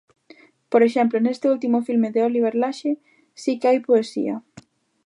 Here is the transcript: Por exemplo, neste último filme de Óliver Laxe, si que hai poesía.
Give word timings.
Por 0.71 0.81
exemplo, 0.87 1.17
neste 1.19 1.47
último 1.55 1.77
filme 1.87 2.11
de 2.13 2.23
Óliver 2.27 2.55
Laxe, 2.61 2.91
si 3.41 3.51
que 3.59 3.67
hai 3.69 3.79
poesía. 3.87 4.35